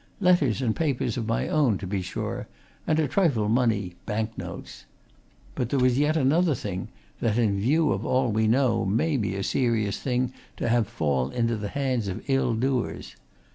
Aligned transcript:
Letters 0.19 0.63
and 0.63 0.75
papers 0.75 1.15
of 1.15 1.27
my 1.27 1.47
own, 1.47 1.77
to 1.77 1.85
be 1.85 2.01
sure, 2.01 2.47
and 2.87 2.97
a 2.97 3.07
trifle 3.07 3.47
money 3.47 3.93
bank 4.07 4.35
notes. 4.35 4.85
But 5.53 5.69
there 5.69 5.77
was 5.77 5.99
yet 5.99 6.17
another 6.17 6.55
thing 6.55 6.87
that, 7.19 7.37
in 7.37 7.59
view 7.61 7.91
of 7.91 8.03
all 8.03 8.31
we 8.31 8.47
know, 8.47 8.83
may 8.83 9.15
be 9.15 9.35
a 9.35 9.43
serious 9.43 9.99
thing 9.99 10.33
to 10.57 10.67
have 10.69 10.87
fall 10.87 11.29
into 11.29 11.55
the 11.55 11.67
hands 11.69 12.07
of 12.07 12.27
ill 12.27 12.55
doers. 12.55 13.15